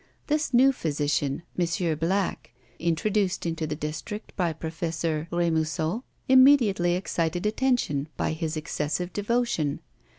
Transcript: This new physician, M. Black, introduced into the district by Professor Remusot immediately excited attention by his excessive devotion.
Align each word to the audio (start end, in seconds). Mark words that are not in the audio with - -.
This 0.25 0.51
new 0.51 0.71
physician, 0.71 1.43
M. 1.59 1.95
Black, 1.99 2.53
introduced 2.79 3.45
into 3.45 3.67
the 3.67 3.75
district 3.75 4.35
by 4.35 4.51
Professor 4.51 5.27
Remusot 5.31 6.01
immediately 6.27 6.95
excited 6.95 7.45
attention 7.45 8.07
by 8.17 8.31
his 8.33 8.57
excessive 8.57 9.13
devotion. 9.13 9.79